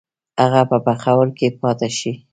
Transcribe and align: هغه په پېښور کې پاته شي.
هغه 0.41 0.61
په 0.69 0.77
پېښور 0.85 1.27
کې 1.37 1.47
پاته 1.61 1.87
شي. 1.97 2.11